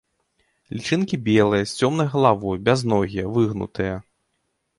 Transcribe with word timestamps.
Лічынкі 0.77 1.19
белыя, 1.27 1.67
з 1.73 1.75
цёмнай 1.81 2.07
галавой, 2.15 2.57
бязногія, 2.71 3.25
выгнутыя. 3.37 3.95